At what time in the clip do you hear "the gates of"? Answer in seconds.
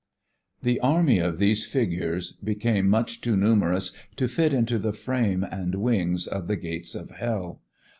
6.47-7.11